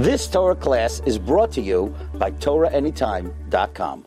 [0.00, 4.06] This Torah class is brought to you by TorahAnytime.com.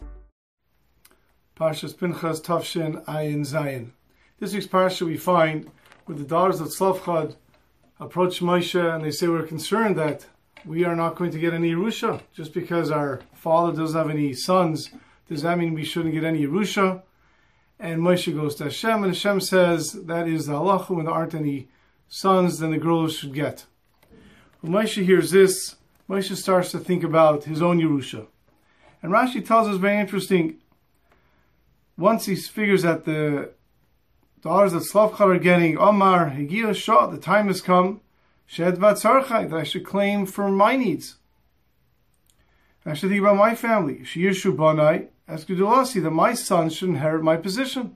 [1.56, 3.92] Parshas Pinchas Tavshin Ayin Zayin.
[4.40, 5.70] This week's parsha we find
[6.06, 7.36] where the daughters of Tzelafchad
[8.00, 10.26] approach Moshe and they say we're concerned that
[10.66, 12.24] we are not going to get any Yerusha.
[12.34, 14.90] Just because our father doesn't have any sons,
[15.30, 17.04] does that mean we shouldn't get any Yerusha?
[17.80, 21.36] And Moshe goes to Hashem, and Hashem says that is the halacha when there aren't
[21.36, 21.68] any
[22.08, 23.68] sons, then the girls should get.
[24.62, 25.76] When Moshe hears this,
[26.10, 28.28] Moshe starts to think about his own Yerusha.
[29.02, 30.58] And Rashi tells us very interesting.
[31.98, 33.52] Once he figures that the
[34.42, 38.02] daughters of Tzelafchad are getting Omar, Higia Shah, the time has come,
[38.46, 41.18] Shed Vatzarchai, that I should claim for my needs.
[42.86, 44.00] I should think about my family.
[44.00, 47.96] Shirshu Banai, as Gedulasi, that my son should inherit my position.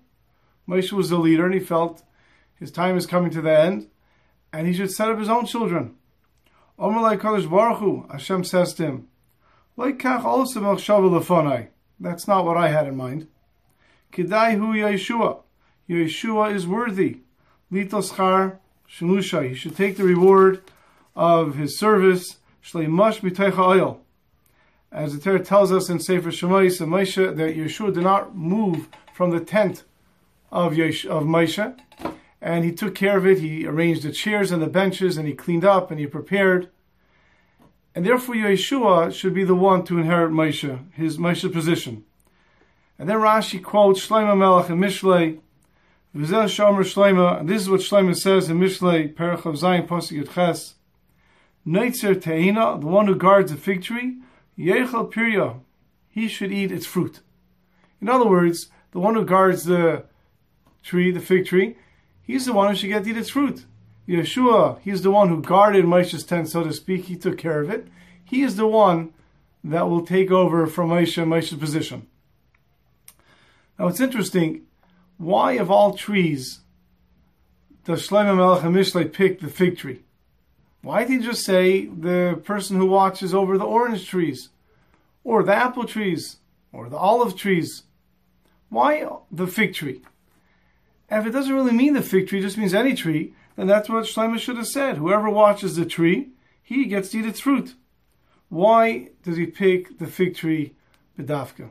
[0.67, 2.03] Moshe was the leader and he felt
[2.55, 3.89] his time is coming to the end
[4.53, 5.95] and he should set up his own children.
[6.79, 9.07] Omer Kadosh Baruch Hu, Hashem says to him,
[11.99, 13.27] That's not what I had in mind.
[14.11, 15.41] Kedai hu Yehoshua.
[15.89, 17.21] Yehoshua is worthy.
[17.71, 19.49] Litoschar Shalusha.
[19.49, 20.61] He should take the reward
[21.15, 22.37] of his service.
[22.63, 24.01] Shleimash Miteicha oil.
[24.91, 28.87] As the Torah tells us in Sefer Shemos and Moshe that Yehoshua did not move
[29.13, 29.83] from the tent
[30.51, 31.75] of Yesh- of Moshe,
[32.41, 33.39] and he took care of it.
[33.39, 36.69] He arranged the chairs and the benches, and he cleaned up and he prepared.
[37.95, 42.05] And therefore, Yehoshua should be the one to inherit Moshe, his Moshe's position.
[42.99, 45.39] And then Rashi quotes Shlomo Melech and Mishlei,
[46.15, 50.31] V'zeh Shomer Shlomo, and this is what Shlomo says in Mishlei, Perek Chaf Zayin, Pasuk
[50.33, 50.75] Ches,
[51.65, 54.17] Neitzer Teina, the one who guards the fig tree,
[54.57, 55.59] Yechel Pirya,
[56.09, 57.19] he should eat its fruit.
[58.01, 60.05] In other words, the one who guards the
[60.81, 61.77] tree, the fig tree,
[62.27, 63.65] he's the one who should get to eat its fruit.
[64.07, 67.05] Yehoshua, he's the one who guarded Moshe's tent, so to speak.
[67.05, 67.87] He took care of it.
[68.23, 69.13] He is the one
[69.63, 72.07] that will take over from Moshe, Moshe's position.
[73.79, 74.61] Now it's interesting,
[75.17, 76.59] why of all trees
[77.85, 80.01] does Shlomo Melech and Mishlei pick the fig tree?
[80.81, 84.49] Why did he just say the person who watches over the orange trees,
[85.23, 86.37] or the apple trees,
[86.71, 87.83] or the olive trees?
[88.69, 90.01] Why the fig tree?
[91.09, 93.89] And if it doesn't really mean the fig tree, just means any tree, then that's
[93.89, 94.97] what Shlomo should have said.
[94.97, 96.29] Whoever watches the tree,
[96.61, 97.75] he gets to eat its fruit.
[98.49, 100.73] Why does he pick the fig tree
[101.17, 101.69] bedavka?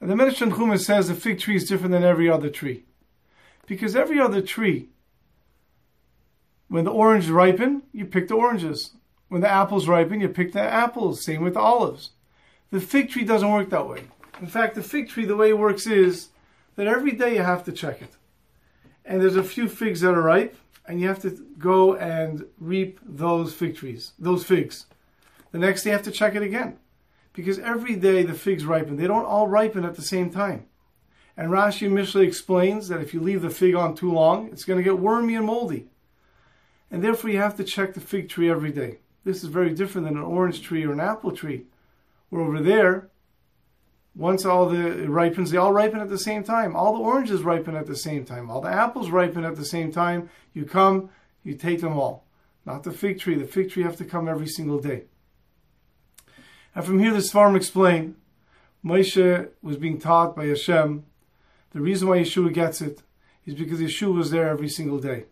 [0.00, 2.84] And the Medrash Tanchuma says the fig tree is different than every other tree.
[3.66, 4.90] Because every other tree,
[6.68, 8.92] when the oranges ripen, you pick the oranges.
[9.28, 11.24] When the apples ripen, you pick the apples.
[11.24, 12.10] Same with the olives.
[12.70, 14.02] The fig tree doesn't work that way.
[14.40, 16.28] In fact, the fig tree, the way it works is
[16.76, 18.15] that every day you have to check it.
[19.06, 22.98] And there's a few figs that are ripe, and you have to go and reap
[23.02, 24.86] those fig trees, those figs.
[25.52, 26.78] The next day you have to check it again.
[27.32, 28.96] Because every day the figs ripen.
[28.96, 30.66] They don't all ripen at the same time.
[31.36, 34.78] And Rashi Mishlei explains that if you leave the fig on too long, it's going
[34.78, 35.86] to get wormy and moldy.
[36.90, 38.98] And therefore you have to check the fig tree every day.
[39.24, 41.66] This is very different than an orange tree or an apple tree.
[42.30, 43.10] Where over there,
[44.16, 46.74] once all the it ripens, they all ripen at the same time.
[46.74, 48.50] All the oranges ripen at the same time.
[48.50, 50.30] All the apples ripen at the same time.
[50.54, 51.10] You come,
[51.44, 52.24] you take them all.
[52.64, 53.34] Not the fig tree.
[53.34, 55.04] The fig tree have to come every single day.
[56.74, 58.16] And from here, the Svarim explain
[58.84, 61.04] Moshe was being taught by Hashem.
[61.72, 63.02] The reason why Yehoshua gets it
[63.44, 65.24] is because Yehoshua was there every single day.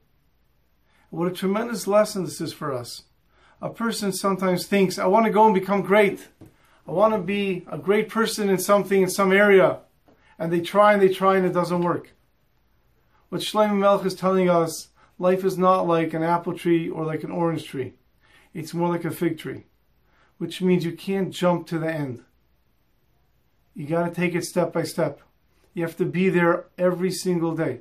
[1.09, 3.05] What a tremendous lesson this is for us.
[3.62, 6.28] A person sometimes thinks, I want to go and become great.
[6.87, 9.78] I want to be a great person in something, in some area.
[10.39, 12.12] And they try and they try and it doesn't work.
[13.28, 17.25] What Shlomo Melech is telling us, life is not like an apple tree or like
[17.25, 17.95] an orange tree.
[18.53, 19.65] It's more like a fig tree,
[20.39, 22.25] which means you can't jump to the end.
[23.75, 25.21] You got to take it step by step.
[25.72, 27.81] You have to be there every single day.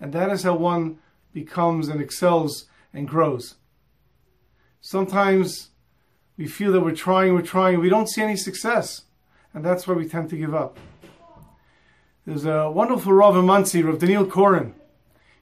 [0.00, 0.98] And that is how one
[1.32, 3.56] becomes and excels and grows.
[4.80, 5.70] Sometimes
[6.38, 9.02] we feel that we're trying, we're trying, we don't see any success.
[9.52, 10.78] And that's why we tend to give up.
[12.24, 14.74] There's a wonderful Rav Mansi, Rav Daniel Koren.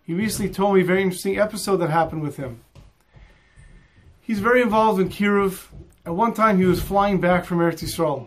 [0.03, 2.63] He recently told me a very interesting episode that happened with him.
[4.21, 5.67] He's very involved in Kiruv.
[6.07, 8.27] At one time, he was flying back from Eretz Yisrael.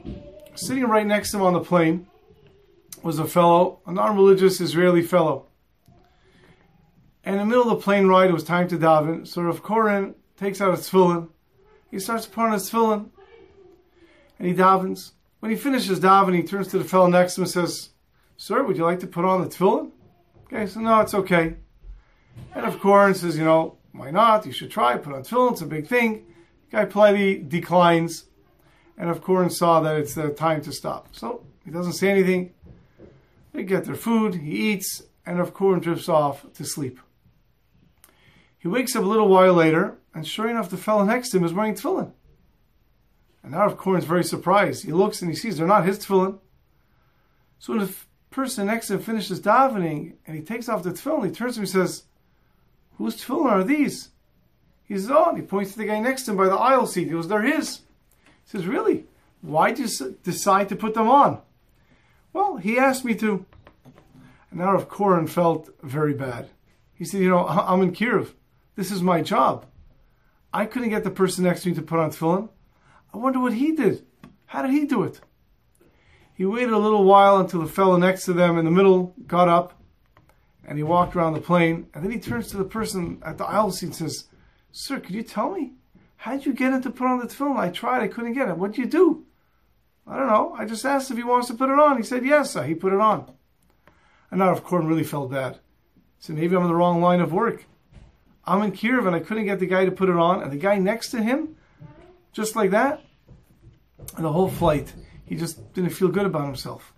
[0.55, 2.05] Sitting right next to him on the plane
[3.01, 5.47] was a fellow, a non-religious Israeli fellow.
[7.23, 9.25] And in the middle of the plane ride, it was time to daven.
[9.25, 11.29] So Rav Koren takes out his tefillin.
[11.91, 13.09] He starts to put on his tefillin.
[14.37, 15.11] And he davens.
[15.39, 17.89] When he finishes davening, he turns to the fellow next to him and says,
[18.37, 19.91] Sir, would you like to put on the tefillin?
[20.45, 21.55] Okay, so no, it's okay.
[22.55, 24.45] And of course, says, you know, why not?
[24.45, 24.97] You should try.
[24.97, 25.53] Put on tefillin.
[25.53, 26.25] It's a big thing.
[26.71, 28.25] Guy politely declines,
[28.97, 31.07] and of course saw that it's the time to stop.
[31.13, 32.53] So he doesn't say anything.
[33.53, 36.99] They get their food, he eats, and of course drifts off to sleep.
[38.59, 41.45] He wakes up a little while later, and sure enough, the fellow next to him
[41.45, 42.11] is wearing tefillin.
[43.41, 44.83] And now, of course, very surprised.
[44.83, 46.39] He looks and he sees they're not his tefillin.
[47.57, 47.93] So when the
[48.31, 51.59] person next to him finishes davening and he takes off the tefillin, he turns to
[51.59, 52.03] him and says,
[52.97, 54.09] Whose tefillin are these?
[54.83, 57.05] He says, Oh, he points to the guy next to him by the aisle seat.
[57.05, 57.79] He goes, They're his.
[58.25, 59.05] He says, Really?
[59.41, 61.41] Why did you decide to put them on?
[62.33, 63.45] Well, he asked me to.
[64.51, 66.49] And now Rav Koren felt very bad.
[66.93, 68.33] He said, You know, I'm in Kiruv.
[68.79, 69.65] This is my job.
[70.53, 72.47] I couldn't get the person next to me to put on tefillin.
[73.13, 74.05] I wonder what he did.
[74.45, 75.19] How did he do it?
[76.33, 79.49] He waited a little while until the fellow next to them in the middle got
[79.49, 79.73] up
[80.65, 81.87] and he walked around the plane.
[81.93, 84.29] And then he turns to the person at the aisle seat and says,
[84.71, 85.73] Sir, could you tell me?
[86.15, 87.57] How did you get him to put on the tefillin?
[87.57, 88.55] I tried, I couldn't get it.
[88.55, 89.25] What did you do?
[90.07, 90.55] I don't know.
[90.57, 91.97] I just asked if he wants to put it on.
[91.97, 92.63] He said, Yes, sir.
[92.63, 93.29] He put it on.
[94.31, 95.55] And now, of course, really felt bad.
[95.55, 97.65] He said, Maybe I'm in the wrong line of work.
[98.49, 100.41] I'm in Kiruv and I couldn't get the guy to put it on.
[100.41, 101.55] And the guy next to him,
[102.31, 103.01] just like that,
[104.15, 104.91] and the whole flight,
[105.23, 106.93] he just didn't feel good about himself.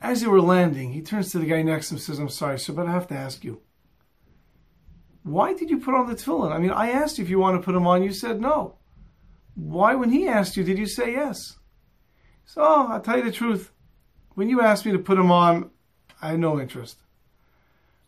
[0.00, 2.28] As they were landing, he turns to the guy next to him and says, I'm
[2.28, 3.62] sorry, sir, but I have to ask you.
[5.22, 6.52] Why did you put on the tefillin?
[6.52, 8.02] I mean, I asked you if you want to put them on.
[8.02, 8.76] You said no.
[9.54, 11.56] Why, when he asked you, did you say yes?
[12.44, 13.70] So, oh, I'll tell you the truth.
[14.34, 15.70] When you asked me to put them on,
[16.20, 16.98] I had no interest.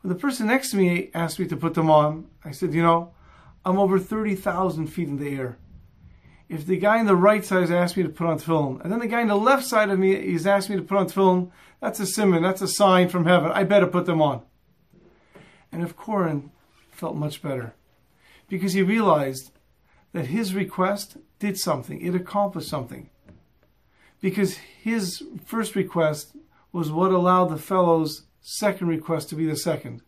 [0.07, 3.15] The person next to me asked me to put them on, I said, you know,
[3.65, 5.57] I'm over 30,000 feet in the air.
[6.47, 8.93] If the guy on the right side has asked me to put on tefillin, and
[8.93, 11.07] then the guy on the left side of me is asked me to put on
[11.07, 13.51] tefillin, that's a simon, that's a sign from heaven.
[13.53, 14.43] I better put them on.
[15.73, 16.53] And if Koren
[16.91, 17.75] felt much better,
[18.47, 19.53] because he realized
[20.13, 23.09] that his request did something, it accomplished something.
[24.21, 26.37] Because his first request
[26.73, 30.03] was what allowed the fellow's second request to be the second.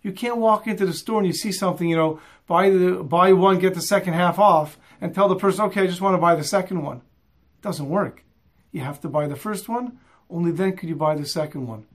[0.00, 3.32] You can't walk into the store and you see something, you know, buy the buy
[3.32, 6.20] one get the second half off, and tell the person, okay, I just want to
[6.20, 6.98] buy the second one.
[6.98, 8.24] It doesn't work.
[8.70, 9.98] You have to buy the first one.
[10.30, 11.86] Only then could you buy the second one.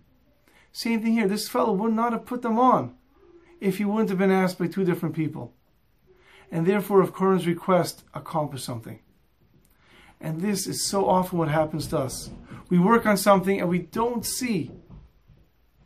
[0.72, 1.28] Same thing here.
[1.28, 2.96] This fellow would not have put them on
[3.62, 5.54] if he wouldn't have been asked by two different people.
[6.52, 9.00] And therefore, if Koren's request accomplished something.
[10.20, 12.32] And this is so often what happens to us.
[12.70, 14.72] We work on something and we don't see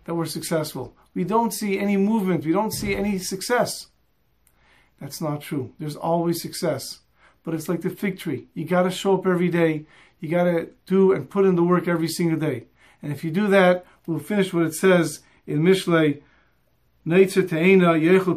[0.06, 0.96] that we're successful.
[1.14, 2.46] We don't see any movement.
[2.46, 3.88] We don't see any success.
[5.00, 5.74] That's not true.
[5.80, 7.00] There's always success.
[7.44, 8.48] But it's like the fig tree.
[8.54, 9.86] You got to show up every day.
[10.20, 12.66] You got to do and put in the work every single day.
[13.02, 16.22] And if you do that, we'll finish what it says in Yechel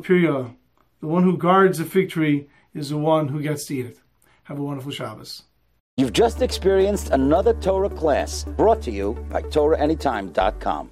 [0.05, 0.55] Pirya.
[1.01, 3.99] The one who guards the fig tree is the one who gets to eat it.
[4.45, 5.45] Have a wonderful Shabbos.
[5.97, 10.91] You've just experienced another Torah class brought to you by TorahAnytime.com.